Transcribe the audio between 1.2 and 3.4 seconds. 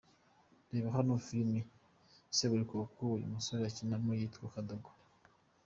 filime seburikoko uyu